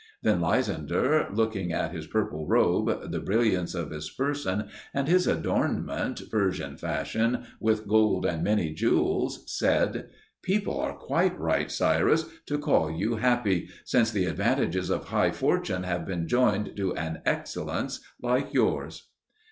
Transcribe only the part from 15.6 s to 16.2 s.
have